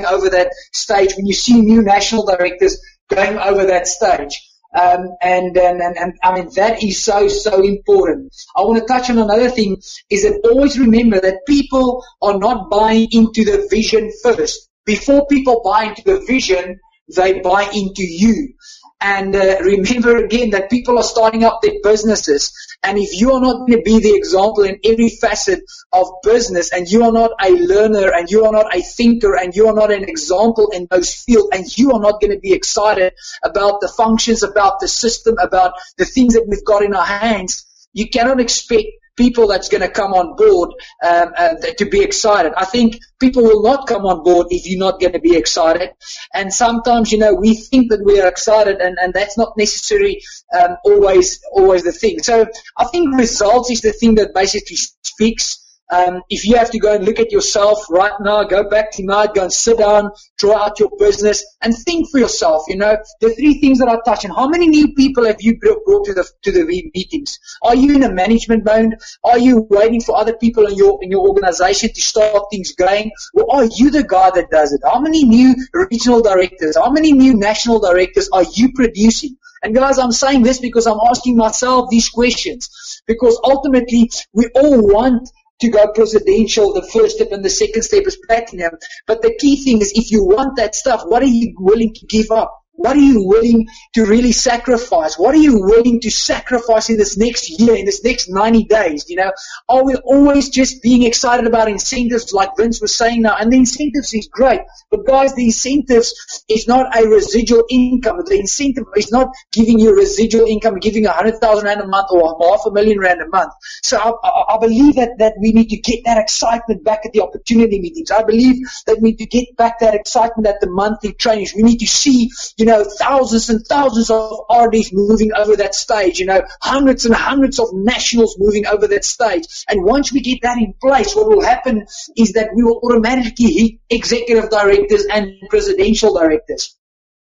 over 0.05 0.29
that 0.29 0.51
stage, 0.73 1.15
when 1.15 1.25
you 1.25 1.33
see 1.33 1.61
new 1.61 1.81
national 1.81 2.25
directors 2.25 2.79
going 3.09 3.37
over 3.37 3.65
that 3.65 3.87
stage. 3.87 4.43
Um, 4.77 5.09
and, 5.21 5.57
and, 5.57 5.81
and, 5.81 5.97
and, 5.97 6.13
I 6.23 6.35
mean, 6.35 6.49
that 6.55 6.83
is 6.83 7.03
so, 7.03 7.27
so 7.27 7.63
important. 7.63 8.35
I 8.55 8.61
want 8.61 8.79
to 8.79 8.85
touch 8.85 9.09
on 9.09 9.17
another 9.17 9.49
thing 9.49 9.77
is 10.11 10.21
that 10.23 10.39
always 10.43 10.77
remember 10.77 11.19
that 11.19 11.47
people 11.47 12.03
are 12.21 12.37
not 12.37 12.69
buying 12.69 13.07
into 13.11 13.43
the 13.43 13.67
vision 13.71 14.11
first. 14.21 14.69
Before 14.85 15.25
people 15.27 15.61
buy 15.63 15.85
into 15.85 16.03
the 16.03 16.23
vision, 16.27 16.79
they 17.15 17.39
buy 17.39 17.63
into 17.73 18.03
you. 18.03 18.53
And 18.99 19.35
uh, 19.35 19.57
remember 19.61 20.17
again 20.17 20.49
that 20.51 20.71
people 20.71 20.97
are 20.97 21.03
starting 21.03 21.43
up 21.43 21.59
their 21.61 21.79
businesses. 21.83 22.51
And 22.83 22.97
if 22.97 23.19
you 23.19 23.33
are 23.33 23.41
not 23.41 23.67
going 23.67 23.73
to 23.73 23.81
be 23.81 23.99
the 23.99 24.15
example 24.15 24.63
in 24.63 24.79
every 24.83 25.09
facet 25.09 25.59
of 25.93 26.07
business 26.23 26.71
and 26.73 26.87
you 26.87 27.03
are 27.03 27.11
not 27.11 27.31
a 27.43 27.51
learner 27.51 28.11
and 28.13 28.29
you 28.29 28.45
are 28.45 28.51
not 28.51 28.75
a 28.75 28.81
thinker 28.81 29.35
and 29.35 29.55
you 29.55 29.67
are 29.67 29.75
not 29.75 29.91
an 29.91 30.03
example 30.03 30.69
in 30.71 30.87
those 30.89 31.13
fields 31.13 31.49
and 31.53 31.77
you 31.77 31.91
are 31.91 31.99
not 31.99 32.19
going 32.19 32.31
to 32.31 32.39
be 32.39 32.53
excited 32.53 33.13
about 33.43 33.81
the 33.81 33.87
functions, 33.87 34.41
about 34.41 34.79
the 34.79 34.87
system, 34.87 35.37
about 35.37 35.73
the 35.97 36.05
things 36.05 36.33
that 36.33 36.47
we've 36.47 36.65
got 36.65 36.83
in 36.83 36.95
our 36.95 37.05
hands, 37.05 37.65
you 37.93 38.09
cannot 38.09 38.39
expect 38.39 38.87
people 39.17 39.47
that's 39.47 39.67
going 39.67 39.81
to 39.81 39.89
come 39.89 40.13
on 40.13 40.35
board 40.35 40.69
um, 41.03 41.33
uh, 41.37 41.55
to 41.77 41.85
be 41.85 42.01
excited. 42.01 42.53
I 42.55 42.65
think 42.65 42.99
people 43.19 43.43
will 43.43 43.63
not 43.63 43.87
come 43.87 44.05
on 44.05 44.23
board 44.23 44.47
if 44.51 44.67
you're 44.67 44.79
not 44.79 44.99
going 44.99 45.13
to 45.13 45.19
be 45.19 45.35
excited. 45.35 45.91
And 46.33 46.53
sometimes, 46.53 47.11
you 47.11 47.17
know, 47.17 47.33
we 47.33 47.55
think 47.55 47.89
that 47.89 48.03
we 48.05 48.21
are 48.21 48.27
excited, 48.27 48.79
and, 48.79 48.97
and 49.01 49.13
that's 49.13 49.37
not 49.37 49.53
necessarily 49.57 50.21
um, 50.57 50.77
always 50.85 51.41
always 51.51 51.83
the 51.83 51.91
thing. 51.91 52.19
So 52.23 52.45
I 52.77 52.85
think 52.85 53.15
results 53.17 53.71
is 53.71 53.81
the 53.81 53.91
thing 53.91 54.15
that 54.15 54.33
basically 54.33 54.77
speaks. 54.77 55.66
Um, 55.89 56.21
if 56.29 56.45
you 56.45 56.57
have 56.57 56.69
to 56.71 56.79
go 56.79 56.95
and 56.95 57.05
look 57.05 57.19
at 57.19 57.31
yourself 57.31 57.85
right 57.89 58.11
now, 58.19 58.43
go 58.43 58.69
back 58.69 58.91
tonight, 58.91 59.33
go 59.33 59.43
and 59.43 59.53
sit 59.53 59.77
down, 59.77 60.11
draw 60.37 60.57
out 60.57 60.79
your 60.79 60.89
business, 60.99 61.45
and 61.61 61.73
think 61.73 62.09
for 62.11 62.19
yourself. 62.19 62.63
You 62.67 62.77
know 62.77 62.97
the 63.21 63.33
three 63.33 63.59
things 63.61 63.79
that 63.79 63.87
I 63.87 63.97
touched 64.05 64.25
on. 64.25 64.35
How 64.35 64.47
many 64.47 64.67
new 64.67 64.93
people 64.93 65.25
have 65.25 65.37
you 65.39 65.57
brought 65.57 66.05
to 66.05 66.13
the 66.13 66.27
to 66.43 66.51
the 66.51 66.65
meetings? 66.65 67.39
Are 67.61 67.75
you 67.75 67.95
in 67.95 68.03
a 68.03 68.11
management 68.11 68.65
mode? 68.65 68.95
Are 69.23 69.39
you 69.39 69.65
waiting 69.69 70.01
for 70.01 70.17
other 70.17 70.35
people 70.35 70.67
in 70.67 70.75
your 70.75 70.99
in 71.01 71.09
your 71.09 71.27
organization 71.27 71.89
to 71.93 72.01
start 72.01 72.43
things 72.51 72.73
going, 72.73 73.11
or 73.33 73.55
are 73.55 73.65
you 73.65 73.89
the 73.89 74.03
guy 74.03 74.31
that 74.31 74.49
does 74.49 74.73
it? 74.73 74.81
How 74.83 74.99
many 74.99 75.23
new 75.23 75.55
regional 75.73 76.21
directors? 76.21 76.75
How 76.75 76.91
many 76.91 77.13
new 77.13 77.33
national 77.33 77.79
directors 77.79 78.29
are 78.33 78.43
you 78.43 78.73
producing? 78.73 79.37
And 79.63 79.73
guys, 79.73 79.97
I'm 79.97 80.11
saying 80.11 80.43
this 80.43 80.59
because 80.59 80.85
I'm 80.85 80.99
asking 81.09 81.35
myself 81.35 81.89
these 81.89 82.09
questions 82.09 83.01
because 83.07 83.39
ultimately 83.43 84.09
we 84.33 84.47
all 84.55 84.85
want 84.85 85.29
to 85.61 85.69
go 85.69 85.91
presidential, 85.93 86.73
the 86.73 86.87
first 86.93 87.15
step 87.17 87.31
and 87.31 87.43
the 87.43 87.49
second 87.49 87.83
step 87.83 88.03
is 88.05 88.17
platinum. 88.27 88.73
But 89.05 89.21
the 89.21 89.35
key 89.39 89.63
thing 89.63 89.81
is 89.81 89.93
if 89.95 90.11
you 90.11 90.23
want 90.23 90.57
that 90.57 90.75
stuff, 90.75 91.01
what 91.05 91.23
are 91.23 91.27
you 91.27 91.55
willing 91.57 91.93
to 91.93 92.05
give 92.05 92.31
up? 92.31 92.53
What 92.77 92.95
are 92.95 93.01
you 93.01 93.23
willing 93.25 93.67
to 93.95 94.05
really 94.05 94.31
sacrifice? 94.31 95.17
What 95.17 95.33
are 95.33 95.39
you 95.39 95.59
willing 95.59 95.99
to 96.01 96.11
sacrifice 96.11 96.89
in 96.91 96.97
this 96.97 97.17
next 97.17 97.59
year, 97.59 97.75
in 97.75 97.85
this 97.85 98.03
next 98.03 98.29
90 98.29 98.65
days? 98.65 99.05
You 99.09 99.17
know, 99.17 99.31
are 99.67 99.83
we 99.83 99.95
always 99.95 100.49
just 100.49 100.83
being 100.83 101.01
excited 101.01 101.47
about 101.47 101.69
incentives 101.69 102.31
like 102.33 102.51
Vince 102.55 102.79
was 102.79 102.95
saying 102.95 103.23
now? 103.23 103.35
And 103.35 103.51
the 103.51 103.57
incentives 103.57 104.13
is 104.13 104.29
great. 104.31 104.61
But 104.91 105.07
guys, 105.07 105.33
the 105.33 105.45
incentives 105.45 106.13
is 106.47 106.67
not 106.67 106.95
a 106.95 107.07
residual 107.07 107.63
income. 107.67 108.19
The 108.23 108.39
incentive 108.39 108.85
is 108.95 109.11
not 109.11 109.29
giving 109.51 109.79
you 109.79 109.95
residual 109.95 110.45
income, 110.45 110.77
giving 110.77 111.01
you 111.01 111.09
100,000 111.09 111.65
rand 111.65 111.81
a 111.81 111.87
month 111.87 112.07
or 112.11 112.37
half 112.39 112.61
a 112.67 112.71
million 112.71 112.99
rand 112.99 113.21
a 113.21 113.27
month. 113.27 113.53
So 113.81 113.97
I, 113.97 114.11
I, 114.23 114.55
I 114.55 114.57
believe 114.59 114.97
that, 114.97 115.17
that 115.17 115.33
we 115.41 115.51
need 115.51 115.69
to 115.69 115.77
get 115.77 116.05
that 116.05 116.19
excitement 116.19 116.83
back 116.83 117.07
at 117.07 117.11
the 117.13 117.21
opportunity 117.21 117.79
meetings. 117.79 118.11
I 118.11 118.21
believe 118.21 118.57
that 118.85 119.01
we 119.01 119.09
need 119.09 119.17
to 119.17 119.25
get 119.25 119.57
back 119.57 119.79
that 119.79 119.95
excitement 119.95 120.47
at 120.47 120.61
the 120.61 120.69
monthly 120.69 121.13
trainings. 121.13 121.53
We 121.55 121.63
need 121.63 121.79
to 121.79 121.87
see, 121.87 122.29
you 122.57 122.66
know, 122.67 122.83
thousands 122.83 123.49
and 123.49 123.65
thousands 123.65 124.09
of 124.09 124.39
RDs 124.49 124.91
moving 124.93 125.31
over 125.33 125.55
that 125.55 125.75
stage, 125.75 126.19
you 126.19 126.25
know, 126.25 126.41
hundreds 126.61 127.05
and 127.05 127.15
hundreds 127.15 127.59
of 127.59 127.67
nationals 127.73 128.35
moving 128.39 128.67
over 128.67 128.87
that 128.87 129.03
stage. 129.03 129.45
And 129.67 129.83
once 129.83 130.13
we 130.13 130.21
get 130.21 130.39
that 130.43 130.57
in 130.57 130.73
place, 130.81 131.15
what 131.15 131.27
will 131.27 131.43
happen 131.43 131.85
is 132.15 132.33
that 132.33 132.49
we 132.55 132.63
will 132.63 132.79
automatically 132.83 133.51
hit 133.51 133.71
executive 133.89 134.49
directors 134.49 135.05
and 135.11 135.31
presidential 135.49 136.13
directors. 136.13 136.75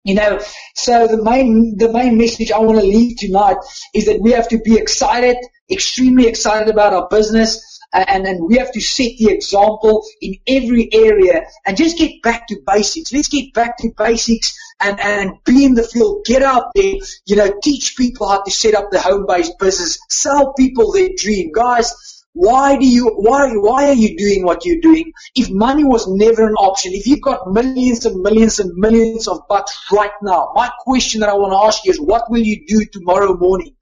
You 0.04 0.16
know, 0.16 0.40
so 0.74 1.06
the 1.06 1.22
main, 1.22 1.78
the 1.78 1.90
main 1.90 2.18
message 2.18 2.52
I 2.52 2.58
want 2.58 2.78
to 2.78 2.84
leave 2.84 3.16
tonight 3.16 3.56
is 3.94 4.04
that 4.04 4.20
we 4.20 4.32
have 4.32 4.48
to 4.48 4.58
be 4.58 4.76
excited, 4.76 5.36
extremely 5.70 6.26
excited 6.26 6.68
about 6.68 6.92
our 6.92 7.08
business, 7.08 7.80
and 7.94 8.26
then 8.26 8.44
we 8.46 8.56
have 8.56 8.72
to 8.72 8.80
set 8.80 9.12
the 9.18 9.30
example 9.30 10.04
in 10.20 10.34
every 10.46 10.88
area 10.92 11.46
and 11.64 11.76
just 11.76 11.96
get 11.96 12.20
back 12.22 12.48
to 12.48 12.60
basics. 12.66 13.12
Let's 13.12 13.28
get 13.28 13.54
back 13.54 13.78
to 13.78 13.90
basics 13.96 14.52
and, 14.80 15.00
and 15.00 15.32
be 15.44 15.64
in 15.64 15.74
the 15.74 15.82
field, 15.82 16.24
get 16.24 16.42
out 16.42 16.72
there, 16.74 16.94
you 17.26 17.36
know, 17.36 17.52
teach 17.62 17.96
people 17.96 18.28
how 18.28 18.42
to 18.42 18.50
set 18.50 18.74
up 18.74 18.90
the 18.90 19.00
home-based 19.00 19.58
business, 19.58 19.98
sell 20.08 20.52
people 20.54 20.92
their 20.92 21.10
dream. 21.16 21.52
Guys, 21.52 22.13
why 22.34 22.76
do 22.76 22.86
you, 22.86 23.08
why, 23.16 23.52
why 23.52 23.88
are 23.88 23.94
you 23.94 24.16
doing 24.16 24.44
what 24.44 24.64
you're 24.64 24.80
doing? 24.80 25.12
If 25.34 25.50
money 25.50 25.84
was 25.84 26.08
never 26.08 26.46
an 26.46 26.54
option, 26.54 26.92
if 26.92 27.06
you've 27.06 27.22
got 27.22 27.50
millions 27.50 28.04
and 28.06 28.20
millions 28.20 28.58
and 28.58 28.72
millions 28.74 29.28
of 29.28 29.46
bucks 29.48 29.86
right 29.92 30.10
now, 30.20 30.50
my 30.54 30.68
question 30.80 31.20
that 31.20 31.30
I 31.30 31.34
want 31.34 31.52
to 31.52 31.66
ask 31.66 31.84
you 31.84 31.92
is 31.92 32.00
what 32.00 32.30
will 32.30 32.42
you 32.42 32.66
do 32.66 32.84
tomorrow 32.86 33.36
morning? 33.36 33.74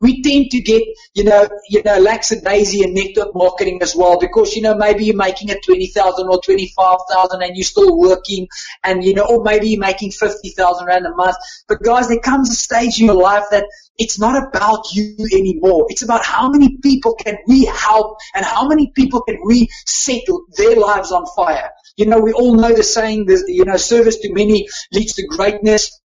we 0.00 0.22
tend 0.22 0.50
to 0.50 0.60
get, 0.60 0.82
you 1.14 1.24
know, 1.24 1.48
you 1.70 1.82
know, 1.82 1.98
lackadaisy 1.98 2.82
and 2.84 2.94
network 2.94 3.34
marketing 3.34 3.80
as 3.82 3.94
well 3.96 4.18
because, 4.18 4.54
you 4.54 4.62
know, 4.62 4.74
maybe 4.74 5.06
you're 5.06 5.16
making 5.16 5.50
a 5.50 5.58
20,000 5.58 6.28
or 6.28 6.40
25,000 6.42 7.42
and 7.42 7.56
you're 7.56 7.64
still 7.64 7.98
working 7.98 8.46
and, 8.82 9.04
you 9.04 9.14
know, 9.14 9.24
or 9.24 9.42
maybe 9.42 9.68
you're 9.68 9.80
making 9.80 10.10
50,000 10.10 10.86
rand 10.86 11.06
a 11.06 11.14
month. 11.14 11.36
But 11.68 11.82
guys, 11.82 12.08
there 12.08 12.20
comes 12.20 12.50
a 12.50 12.54
stage 12.54 13.00
in 13.00 13.06
your 13.06 13.14
life 13.14 13.44
that 13.50 13.64
it's 13.98 14.18
not 14.18 14.42
about 14.42 14.92
you 14.92 15.16
anymore. 15.32 15.86
It's 15.88 16.02
about 16.02 16.24
how 16.24 16.50
many 16.50 16.78
people 16.78 17.14
can 17.14 17.38
we 17.46 17.64
help 17.66 18.18
and 18.34 18.44
how 18.44 18.66
many 18.66 18.90
people 18.94 19.22
can 19.22 19.38
we 19.44 19.68
set 19.86 20.22
their 20.56 20.76
lives 20.76 21.12
on 21.12 21.26
fire. 21.36 21.70
You 21.96 22.06
know, 22.06 22.20
we 22.20 22.32
all 22.32 22.54
know 22.54 22.74
the 22.74 22.82
saying, 22.82 23.26
that, 23.26 23.44
you 23.46 23.64
know, 23.64 23.76
service 23.76 24.18
to 24.18 24.32
many 24.32 24.66
leads 24.92 25.14
to 25.14 25.26
greatness. 25.26 26.00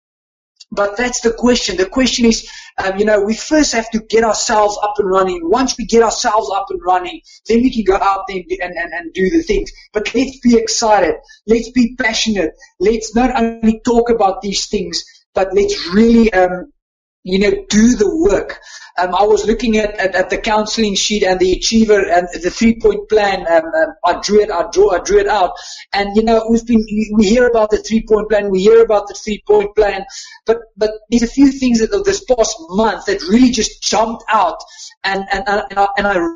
But 0.73 0.97
that's 0.97 1.21
the 1.21 1.33
question. 1.33 1.77
The 1.77 1.87
question 1.87 2.27
is, 2.27 2.51
um, 2.83 2.99
you 2.99 3.05
know, 3.05 3.23
we 3.23 3.37
first 3.37 3.73
have 3.73 3.89
to 3.93 4.01
get 4.01 4.25
ourselves 4.25 4.77
up 4.83 4.95
and 4.99 5.09
running. 5.09 5.49
Once 5.49 5.79
we 5.79 5.87
get 5.87 6.03
ourselves 6.03 6.51
up 6.51 6.67
and 6.71 6.81
running, 6.85 7.21
then 7.47 7.63
we 7.63 7.71
can 7.71 7.85
go 7.85 7.95
out 7.95 8.25
there 8.27 8.43
and, 8.61 8.75
and, 8.77 8.93
and 8.93 9.15
do 9.15 9.31
the 9.31 9.43
things. 9.43 9.71
But 9.93 10.13
let's 10.13 10.41
be 10.41 10.57
excited. 10.57 11.15
Let's 11.47 11.71
be 11.71 11.95
passionate. 11.95 12.51
Let's 12.81 13.15
not 13.15 13.31
only 13.41 13.81
talk 13.85 14.11
about 14.11 14.43
these 14.43 14.67
things, 14.67 15.05
but 15.35 15.55
let's 15.55 15.87
really, 15.95 16.33
um, 16.33 16.73
you 17.27 17.41
know, 17.41 17.51
do 17.69 17.97
the 17.97 18.09
work. 18.31 18.61
Um, 18.99 19.13
I 19.13 19.25
was 19.25 19.47
looking 19.47 19.79
at, 19.79 19.99
at, 19.99 20.15
at, 20.15 20.31
the 20.31 20.39
counseling 20.39 20.95
sheet 20.95 21.25
and 21.25 21.41
the 21.41 21.53
achiever 21.53 22.09
and 22.09 22.29
the 22.33 22.51
three 22.51 22.79
point 22.81 23.09
plan. 23.09 23.41
Um, 23.51 23.65
um, 23.65 23.95
I 24.05 24.21
drew 24.21 24.41
it, 24.41 24.51
I 24.51 24.71
drew, 24.71 24.91
I 24.93 25.01
drew 25.01 25.19
it 25.19 25.27
out. 25.27 25.51
And 25.93 26.17
you 26.17 26.23
know, 26.23 26.47
we've 26.49 26.65
been, 26.65 26.85
we 27.15 27.27
hear 27.27 27.49
about 27.49 27.71
the 27.71 27.79
three 27.79 28.05
point 28.09 28.29
plan, 28.31 28.49
we 28.49 28.63
hear 28.63 28.81
about 28.81 29.09
the 29.09 29.15
three 29.15 29.43
point 29.45 29.75
plan, 29.75 30.05
but, 30.47 30.59
but 30.77 30.93
there's 31.11 31.25
a 31.25 31.27
few 31.27 31.51
things 31.51 31.81
that 31.81 31.91
this 32.05 32.25
past 32.25 32.55
month 32.69 33.07
that 33.07 33.21
really 33.23 33.51
just 33.51 33.83
jumped 33.83 34.23
out 34.29 34.61
and, 35.03 35.25
and, 35.33 35.45
and 35.49 35.79
I, 35.79 35.89
and 35.99 36.07
I 36.07 36.29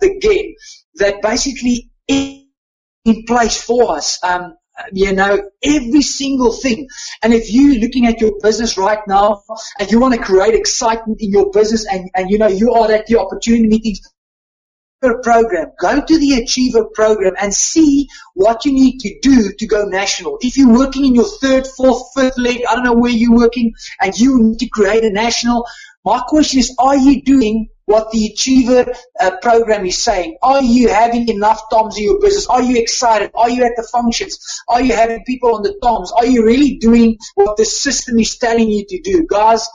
again 0.00 0.54
that 0.94 1.20
basically 1.22 1.90
in 2.06 3.24
place 3.26 3.60
for 3.60 3.96
us. 3.96 4.22
Um, 4.22 4.54
you 4.92 5.12
know, 5.12 5.50
every 5.62 6.02
single 6.02 6.52
thing. 6.52 6.88
And 7.22 7.34
if 7.34 7.52
you're 7.52 7.78
looking 7.80 8.06
at 8.06 8.20
your 8.20 8.32
business 8.42 8.78
right 8.78 9.00
now 9.06 9.42
and 9.78 9.90
you 9.90 10.00
want 10.00 10.14
to 10.14 10.20
create 10.20 10.54
excitement 10.54 11.18
in 11.20 11.30
your 11.30 11.50
business 11.50 11.86
and, 11.86 12.10
and 12.14 12.30
you 12.30 12.38
know, 12.38 12.48
you 12.48 12.72
are 12.72 12.90
at 12.90 13.06
the 13.06 13.18
opportunity 13.18 13.66
meetings, 13.66 14.00
program, 15.00 15.70
go 15.78 16.04
to 16.04 16.18
the 16.18 16.42
Achiever 16.42 16.84
program 16.92 17.34
and 17.40 17.54
see 17.54 18.08
what 18.34 18.64
you 18.64 18.72
need 18.72 18.98
to 18.98 19.18
do 19.20 19.52
to 19.56 19.66
go 19.66 19.84
national. 19.84 20.38
If 20.40 20.56
you're 20.56 20.72
working 20.72 21.04
in 21.04 21.14
your 21.14 21.28
third, 21.40 21.66
fourth, 21.66 22.02
fifth 22.16 22.36
leg, 22.36 22.62
I 22.68 22.74
don't 22.74 22.84
know 22.84 22.94
where 22.94 23.10
you're 23.10 23.36
working, 23.36 23.74
and 24.00 24.18
you 24.18 24.42
need 24.42 24.58
to 24.58 24.68
create 24.68 25.04
a 25.04 25.10
national, 25.10 25.66
my 26.04 26.20
question 26.26 26.60
is, 26.60 26.74
are 26.78 26.96
you 26.96 27.22
doing 27.22 27.68
what 27.88 28.10
the 28.10 28.26
Achiever 28.26 28.92
uh, 29.18 29.30
program 29.40 29.86
is 29.86 30.02
saying. 30.02 30.36
Are 30.42 30.62
you 30.62 30.88
having 30.88 31.26
enough 31.28 31.62
toms 31.70 31.96
in 31.96 32.04
your 32.04 32.20
business? 32.20 32.46
Are 32.46 32.62
you 32.62 32.76
excited? 32.76 33.30
Are 33.34 33.48
you 33.48 33.64
at 33.64 33.72
the 33.76 33.88
functions? 33.90 34.38
Are 34.68 34.82
you 34.82 34.94
having 34.94 35.24
people 35.24 35.54
on 35.54 35.62
the 35.62 35.74
toms? 35.82 36.12
Are 36.12 36.26
you 36.26 36.44
really 36.44 36.76
doing 36.76 37.16
what 37.34 37.56
the 37.56 37.64
system 37.64 38.18
is 38.18 38.36
telling 38.36 38.68
you 38.68 38.84
to 38.86 39.00
do? 39.00 39.26
Guys, 39.26 39.66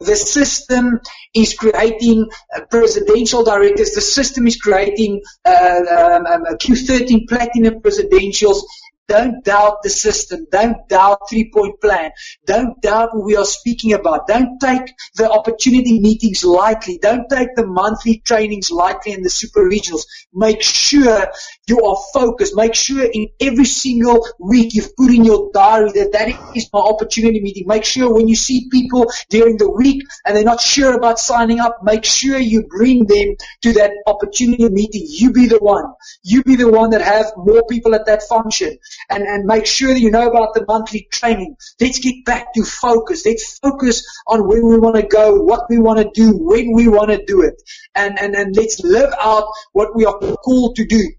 the 0.00 0.16
system 0.16 1.00
is 1.34 1.54
creating 1.54 2.28
uh, 2.54 2.60
presidential 2.70 3.42
directors. 3.42 3.92
The 3.92 4.00
system 4.00 4.46
is 4.46 4.56
creating 4.56 5.22
uh, 5.44 5.80
um, 5.98 6.26
um, 6.26 6.44
Q13 6.56 7.26
platinum 7.26 7.80
presidentials. 7.80 8.60
Don't 9.10 9.44
doubt 9.44 9.82
the 9.82 9.90
system. 9.90 10.46
Don't 10.52 10.88
doubt 10.88 11.28
three 11.28 11.50
point 11.52 11.80
plan. 11.80 12.12
Don't 12.46 12.80
doubt 12.80 13.08
what 13.12 13.24
we 13.24 13.34
are 13.34 13.44
speaking 13.44 13.92
about. 13.92 14.28
Don't 14.28 14.60
take 14.60 14.94
the 15.16 15.28
opportunity 15.28 15.98
meetings 15.98 16.44
lightly. 16.44 16.96
Don't 17.02 17.28
take 17.28 17.48
the 17.56 17.66
monthly 17.66 18.22
trainings 18.24 18.70
lightly 18.70 19.12
and 19.12 19.24
the 19.24 19.28
super 19.28 19.68
regionals. 19.68 20.02
Make 20.32 20.62
sure 20.62 21.26
you 21.66 21.84
are 21.84 21.96
focused. 22.14 22.54
Make 22.54 22.76
sure 22.76 23.02
in 23.02 23.26
every 23.40 23.64
single 23.64 24.24
week 24.38 24.74
you've 24.74 24.94
put 24.94 25.10
in 25.10 25.24
your 25.24 25.50
diary 25.52 25.90
that 25.90 26.12
that 26.12 26.56
is 26.56 26.70
my 26.72 26.78
opportunity 26.78 27.40
meeting. 27.40 27.64
Make 27.66 27.84
sure 27.84 28.14
when 28.14 28.28
you 28.28 28.36
see 28.36 28.68
people 28.70 29.10
during 29.28 29.56
the 29.56 29.68
week 29.68 30.04
and 30.24 30.36
they're 30.36 30.44
not 30.44 30.60
sure 30.60 30.94
about 30.94 31.18
signing 31.18 31.58
up, 31.58 31.78
make 31.82 32.04
sure 32.04 32.38
you 32.38 32.62
bring 32.68 33.06
them 33.06 33.34
to 33.62 33.72
that 33.72 33.90
opportunity 34.06 34.68
meeting. 34.68 35.02
You 35.08 35.32
be 35.32 35.46
the 35.46 35.58
one. 35.58 35.86
You 36.22 36.44
be 36.44 36.54
the 36.54 36.70
one 36.70 36.90
that 36.90 37.00
have 37.00 37.32
more 37.36 37.66
people 37.68 37.96
at 37.96 38.06
that 38.06 38.22
function 38.22 38.78
and, 39.08 39.24
and 39.24 39.44
make 39.44 39.66
sure 39.66 39.92
that 39.92 40.00
you 40.00 40.10
know 40.10 40.28
about 40.28 40.54
the 40.54 40.64
monthly 40.66 41.08
training. 41.10 41.56
Let's 41.80 41.98
get 41.98 42.24
back 42.24 42.52
to 42.54 42.64
focus. 42.64 43.24
Let's 43.24 43.58
focus 43.58 44.04
on 44.26 44.46
where 44.46 44.64
we 44.64 44.78
want 44.78 44.96
to 44.96 45.02
go, 45.02 45.42
what 45.42 45.64
we 45.68 45.78
want 45.78 45.98
to 45.98 46.10
do, 46.12 46.36
when 46.36 46.72
we 46.72 46.88
want 46.88 47.10
to 47.10 47.24
do 47.24 47.42
it. 47.42 47.54
And, 47.94 48.18
and, 48.18 48.34
and 48.34 48.54
let's 48.56 48.80
live 48.82 49.12
out 49.20 49.48
what 49.72 49.94
we 49.94 50.04
are 50.04 50.18
called 50.18 50.76
to 50.76 50.86
do 50.86 51.10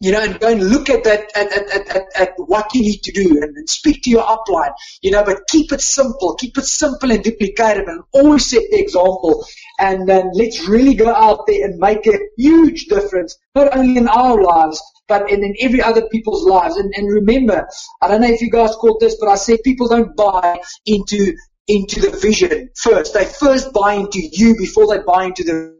you 0.00 0.12
know, 0.12 0.20
and 0.20 0.38
go 0.38 0.48
and 0.48 0.62
look 0.62 0.90
at 0.90 1.04
that, 1.04 1.30
at, 1.34 1.52
at, 1.52 1.88
at, 1.88 2.06
at, 2.14 2.30
what 2.36 2.74
you 2.74 2.82
need 2.82 3.02
to 3.02 3.12
do 3.12 3.40
and, 3.40 3.56
and, 3.56 3.68
speak 3.68 4.02
to 4.02 4.10
your 4.10 4.24
upline, 4.24 4.72
you 5.00 5.10
know, 5.10 5.24
but 5.24 5.38
keep 5.48 5.72
it 5.72 5.80
simple, 5.80 6.34
keep 6.34 6.56
it 6.58 6.66
simple 6.66 7.10
and 7.10 7.24
duplicative 7.24 7.88
and 7.88 8.02
always 8.12 8.50
set 8.50 8.62
the 8.70 8.78
example 8.78 9.46
and 9.78 10.08
then 10.08 10.30
let's 10.34 10.68
really 10.68 10.94
go 10.94 11.12
out 11.14 11.46
there 11.46 11.64
and 11.66 11.78
make 11.78 12.06
a 12.06 12.18
huge 12.36 12.86
difference, 12.86 13.36
not 13.54 13.76
only 13.76 13.96
in 13.96 14.08
our 14.08 14.40
lives, 14.42 14.82
but 15.08 15.30
in, 15.30 15.42
in 15.44 15.54
every 15.60 15.82
other 15.82 16.08
people's 16.08 16.44
lives. 16.44 16.76
And, 16.76 16.92
and 16.96 17.12
remember, 17.12 17.68
I 18.02 18.08
don't 18.08 18.20
know 18.20 18.28
if 18.28 18.40
you 18.40 18.50
guys 18.50 18.74
caught 18.76 19.00
this, 19.00 19.16
but 19.20 19.28
I 19.28 19.36
said 19.36 19.58
people 19.64 19.88
don't 19.88 20.16
buy 20.16 20.58
into 20.86 21.34
into 21.68 22.00
the 22.00 22.16
vision 22.16 22.70
first. 22.76 23.12
They 23.12 23.24
first 23.24 23.72
buy 23.72 23.94
into 23.94 24.20
you 24.20 24.56
before 24.56 24.86
they 24.86 25.02
buy 25.02 25.24
into 25.24 25.42
the 25.42 25.75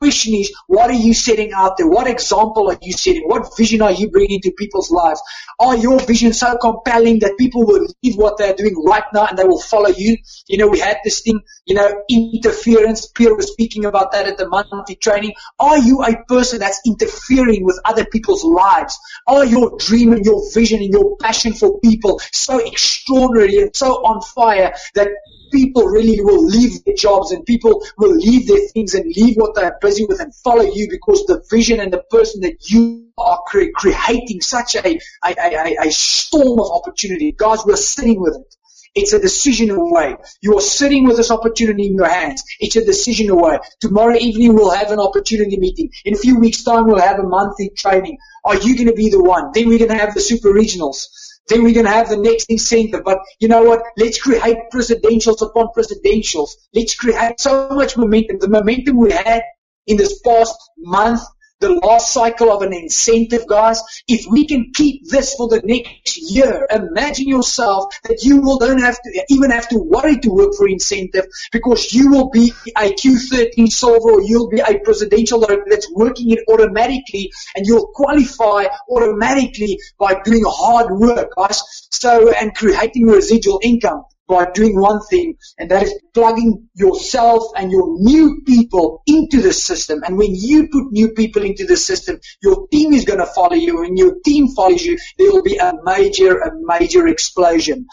question 0.00 0.34
is, 0.34 0.50
what 0.66 0.90
are 0.90 0.94
you 0.94 1.12
setting 1.12 1.52
out 1.52 1.76
there? 1.76 1.86
What 1.86 2.06
example 2.06 2.70
are 2.70 2.78
you 2.80 2.92
setting? 2.92 3.24
What 3.26 3.54
vision 3.56 3.82
are 3.82 3.92
you 3.92 4.10
bringing 4.10 4.40
to 4.40 4.50
people's 4.52 4.90
lives? 4.90 5.20
Are 5.58 5.76
your 5.76 6.00
vision 6.00 6.32
so 6.32 6.56
compelling 6.56 7.18
that 7.18 7.36
people 7.38 7.66
will 7.66 7.86
leave 8.02 8.16
what 8.16 8.38
they're 8.38 8.54
doing 8.54 8.74
right 8.86 9.04
now 9.12 9.26
and 9.26 9.38
they 9.38 9.44
will 9.44 9.60
follow 9.60 9.90
you? 9.90 10.16
You 10.48 10.56
know, 10.56 10.68
we 10.68 10.78
had 10.78 10.98
this 11.04 11.20
thing, 11.20 11.40
you 11.66 11.74
know, 11.74 12.02
interference. 12.08 13.08
Pierre 13.08 13.34
was 13.34 13.52
speaking 13.52 13.84
about 13.84 14.12
that 14.12 14.26
at 14.26 14.38
the 14.38 14.48
monthly 14.48 14.96
training. 14.96 15.34
Are 15.58 15.78
you 15.78 16.02
a 16.02 16.24
person 16.24 16.60
that's 16.60 16.80
interfering 16.86 17.64
with 17.64 17.78
other 17.84 18.06
people's 18.06 18.42
lives? 18.42 18.98
Are 19.26 19.44
your 19.44 19.76
dream 19.78 20.14
and 20.14 20.24
your 20.24 20.50
vision 20.54 20.80
and 20.80 20.90
your 20.90 21.18
passion 21.18 21.52
for 21.52 21.78
people 21.80 22.20
so 22.32 22.58
extraordinary 22.58 23.58
and 23.58 23.76
so 23.76 23.96
on 23.96 24.22
fire 24.22 24.74
that 24.94 25.08
people 25.50 25.84
really 25.84 26.20
will 26.20 26.44
leave 26.44 26.84
their 26.84 26.94
jobs 26.94 27.32
and 27.32 27.44
people 27.44 27.84
will 27.98 28.14
leave 28.14 28.46
their 28.46 28.60
things 28.72 28.94
and 28.94 29.12
leave 29.16 29.36
what 29.36 29.54
they're 29.54 29.78
busy 29.90 30.06
with 30.08 30.20
and 30.20 30.34
follow 30.44 30.62
you 30.62 30.88
because 30.88 31.24
the 31.26 31.42
vision 31.50 31.80
and 31.80 31.92
the 31.92 32.02
person 32.10 32.40
that 32.42 32.56
you 32.70 33.08
are 33.18 33.40
cre- 33.46 33.74
creating 33.74 34.40
such 34.40 34.76
a, 34.76 34.98
a, 35.24 35.30
a, 35.38 35.88
a 35.88 35.90
storm 35.90 36.60
of 36.60 36.70
opportunity. 36.70 37.32
Guys, 37.32 37.60
we're 37.66 37.76
sitting 37.76 38.20
with 38.20 38.36
it. 38.36 38.54
It's 38.94 39.12
a 39.12 39.20
decision 39.20 39.70
away. 39.70 40.16
You 40.42 40.56
are 40.58 40.60
sitting 40.60 41.06
with 41.06 41.16
this 41.16 41.30
opportunity 41.30 41.86
in 41.86 41.94
your 41.94 42.08
hands. 42.08 42.42
It's 42.58 42.76
a 42.76 42.84
decision 42.84 43.30
away. 43.30 43.58
Tomorrow 43.80 44.16
evening 44.16 44.54
we'll 44.54 44.72
have 44.72 44.90
an 44.90 44.98
opportunity 44.98 45.58
meeting. 45.58 45.90
In 46.04 46.14
a 46.14 46.18
few 46.18 46.40
weeks 46.40 46.64
time 46.64 46.86
we'll 46.86 47.00
have 47.00 47.20
a 47.20 47.22
monthly 47.22 47.70
training. 47.76 48.18
Are 48.44 48.56
you 48.56 48.74
going 48.76 48.88
to 48.88 48.94
be 48.94 49.08
the 49.10 49.22
one? 49.22 49.50
Then 49.54 49.68
we're 49.68 49.78
going 49.78 49.96
to 49.96 49.96
have 50.04 50.14
the 50.14 50.20
super 50.20 50.48
regionals. 50.48 51.06
Then 51.48 51.62
we're 51.62 51.74
going 51.74 51.86
to 51.86 51.92
have 51.92 52.08
the 52.08 52.16
next 52.16 52.46
incentive. 52.50 53.02
But 53.04 53.18
you 53.38 53.48
know 53.48 53.62
what? 53.62 53.80
Let's 53.96 54.20
create 54.20 54.58
presidentials 54.74 55.40
upon 55.40 55.68
presidentials. 55.76 56.50
Let's 56.74 56.94
create 56.96 57.38
so 57.38 57.68
much 57.70 57.96
momentum. 57.96 58.38
The 58.40 58.48
momentum 58.48 58.96
we 58.96 59.12
had 59.12 59.42
in 59.90 59.96
this 59.96 60.20
past 60.20 60.56
month 60.78 61.20
the 61.60 61.74
last 61.74 62.12
cycle 62.12 62.50
of 62.50 62.62
an 62.62 62.72
incentive, 62.72 63.46
guys. 63.46 63.82
If 64.08 64.26
we 64.30 64.46
can 64.46 64.72
keep 64.74 65.06
this 65.08 65.34
for 65.34 65.48
the 65.48 65.60
next 65.62 66.16
year, 66.16 66.66
imagine 66.70 67.28
yourself 67.28 67.92
that 68.04 68.24
you 68.24 68.40
will 68.40 68.58
don't 68.58 68.80
have 68.80 68.96
to 69.02 69.24
even 69.28 69.50
have 69.50 69.68
to 69.68 69.78
worry 69.78 70.18
to 70.20 70.30
work 70.30 70.54
for 70.56 70.66
incentive 70.68 71.26
because 71.52 71.92
you 71.92 72.10
will 72.10 72.30
be 72.30 72.52
a 72.76 72.92
Q13 72.92 73.68
solver 73.68 74.12
or 74.12 74.22
you'll 74.22 74.48
be 74.48 74.60
a 74.60 74.78
presidential 74.78 75.40
that's 75.40 75.90
working 75.92 76.30
it 76.30 76.40
automatically 76.48 77.30
and 77.54 77.66
you'll 77.66 77.88
qualify 77.88 78.64
automatically 78.88 79.78
by 79.98 80.20
doing 80.24 80.42
hard 80.46 80.98
work, 80.98 81.28
guys. 81.36 81.62
So, 81.90 82.32
and 82.32 82.54
creating 82.54 83.06
residual 83.06 83.60
income 83.62 84.04
by 84.30 84.48
doing 84.52 84.80
one 84.80 85.00
thing, 85.10 85.36
and 85.58 85.70
that 85.70 85.82
is 85.82 85.92
plugging 86.14 86.68
yourself 86.74 87.42
and 87.56 87.72
your 87.72 87.98
new 87.98 88.40
people 88.46 89.02
into 89.06 89.42
the 89.42 89.52
system. 89.52 90.02
And 90.04 90.16
when 90.16 90.34
you 90.34 90.68
put 90.68 90.92
new 90.92 91.08
people 91.10 91.42
into 91.42 91.66
the 91.66 91.76
system, 91.76 92.20
your 92.42 92.68
team 92.68 92.92
is 92.94 93.04
going 93.04 93.18
to 93.18 93.26
follow 93.26 93.56
you. 93.56 93.82
and 93.84 93.98
your 93.98 94.14
team 94.24 94.48
follows 94.48 94.84
you, 94.84 94.96
there 95.18 95.32
will 95.32 95.42
be 95.42 95.56
a 95.56 95.72
major, 95.84 96.38
a 96.38 96.52
major 96.62 97.08
explosion. 97.08 97.86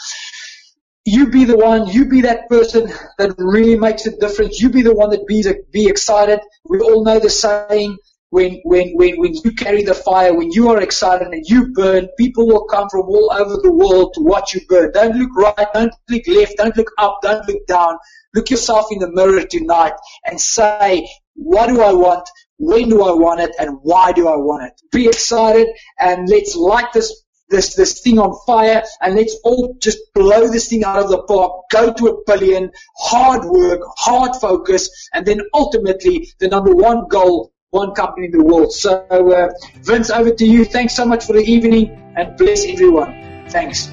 You 1.06 1.30
be 1.32 1.46
the 1.46 1.58
one, 1.58 1.88
you 1.88 2.06
be 2.06 2.22
that 2.22 2.50
person 2.50 2.92
that 3.18 3.34
really 3.38 3.78
makes 3.78 4.06
a 4.06 4.16
difference. 4.18 4.60
You 4.62 4.70
be 4.70 4.84
the 4.84 4.94
one 4.94 5.10
that 5.12 5.26
be, 5.26 5.44
be 5.72 5.88
excited. 5.88 6.40
We 6.66 6.80
all 6.80 7.04
know 7.04 7.20
the 7.20 7.30
saying, 7.30 7.98
when, 8.30 8.60
when, 8.64 8.92
when, 8.96 9.20
when 9.20 9.34
you 9.36 9.54
carry 9.54 9.84
the 9.84 9.94
fire, 9.94 10.34
when 10.34 10.52
you 10.52 10.70
are 10.70 10.82
excited 10.82 11.28
and 11.28 11.46
you 11.48 11.72
burn, 11.74 12.10
people 12.18 12.48
will 12.48 12.66
come 12.66 12.90
from 12.90 13.04
all 13.04 13.32
over 13.34 13.58
the 13.62 13.72
world 13.72 14.14
to 14.16 14.22
watch 14.22 14.54
you 14.54 14.62
burn. 14.68 14.92
Don't 14.92 15.16
look 15.16 15.36
right, 15.36 15.68
don't 15.74 15.94
look 16.10 16.28
left, 16.28 16.58
don't 16.58 16.76
look 16.76 16.92
up, 16.98 17.20
don't 17.22 17.48
look 17.48 17.66
down. 17.68 17.98
Look 18.36 18.50
yourself 18.50 18.88
in 18.92 19.00
the 19.00 19.10
mirror 19.10 19.44
tonight 19.44 19.94
and 20.26 20.40
say, 20.40 21.08
what 21.36 21.68
do 21.68 21.82
I 21.82 21.94
want? 21.94 22.30
When 22.58 22.90
do 22.90 23.04
I 23.04 23.14
want 23.14 23.40
it? 23.40 23.52
And 23.60 23.78
why 23.82 24.12
do 24.12 24.28
I 24.28 24.36
want 24.36 24.64
it? 24.64 24.82
Be 24.92 25.08
excited 25.08 25.68
and 26.00 26.28
let's 26.28 26.56
light 26.56 26.92
this 26.94 27.24
this 27.50 27.76
this 27.76 28.02
thing 28.02 28.20
on 28.20 28.38
fire 28.46 28.84
and 29.00 29.16
let's 29.16 29.40
all 29.46 29.78
just 29.82 30.00
blow 30.14 30.50
this 30.50 30.68
thing 30.68 30.84
out 30.84 31.00
of 31.00 31.10
the 31.10 31.24
park, 31.24 31.70
go 31.72 31.94
to 31.94 32.08
a 32.08 32.24
billion, 32.26 32.72
hard 32.98 33.46
work, 33.46 33.80
hard 33.98 34.36
focus, 34.36 34.90
and 35.14 35.26
then 35.26 35.40
ultimately 35.54 36.28
the 36.40 36.50
number 36.50 36.76
one 36.76 37.08
goal 37.08 37.54
one 37.72 37.92
company 37.92 38.28
in 38.28 38.32
the 38.32 38.44
world. 38.44 38.72
So, 38.72 39.06
uh, 39.10 39.50
Vince, 39.82 40.10
over 40.10 40.32
to 40.32 40.46
you. 40.46 40.64
Thanks 40.64 40.96
so 40.96 41.06
much 41.06 41.26
for 41.26 41.34
the 41.34 41.44
evening 41.44 41.90
and 42.16 42.38
bless 42.38 42.66
everyone. 42.66 43.46
Thanks. 43.50 43.88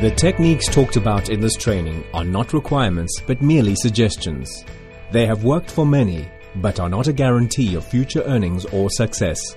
The 0.00 0.12
techniques 0.16 0.66
talked 0.66 0.96
about 0.96 1.28
in 1.28 1.40
this 1.40 1.54
training 1.54 2.02
are 2.14 2.24
not 2.24 2.54
requirements 2.54 3.20
but 3.24 3.42
merely 3.42 3.76
suggestions. 3.76 4.64
They 5.12 5.26
have 5.26 5.44
worked 5.44 5.70
for 5.70 5.84
many 5.86 6.28
but 6.56 6.80
are 6.80 6.88
not 6.88 7.06
a 7.06 7.12
guarantee 7.12 7.76
of 7.76 7.84
future 7.84 8.22
earnings 8.22 8.64
or 8.66 8.90
success. 8.90 9.56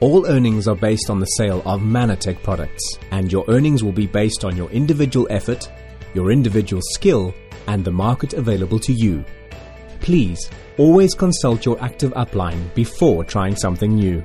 All 0.00 0.26
earnings 0.26 0.66
are 0.66 0.74
based 0.74 1.08
on 1.08 1.20
the 1.20 1.26
sale 1.26 1.62
of 1.64 1.80
Mannatech 1.80 2.42
products, 2.42 2.98
and 3.12 3.30
your 3.30 3.44
earnings 3.48 3.84
will 3.84 3.92
be 3.92 4.08
based 4.08 4.44
on 4.44 4.56
your 4.56 4.68
individual 4.70 5.26
effort, 5.30 5.70
your 6.14 6.32
individual 6.32 6.82
skill, 6.92 7.34
and 7.66 7.84
the 7.84 7.90
market 7.90 8.32
available 8.34 8.78
to 8.78 8.92
you. 8.92 9.24
Please 10.00 10.50
always 10.78 11.14
consult 11.14 11.64
your 11.64 11.80
active 11.82 12.12
upline 12.12 12.72
before 12.74 13.24
trying 13.24 13.56
something 13.56 13.94
new. 13.94 14.22